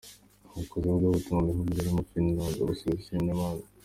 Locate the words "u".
2.61-2.67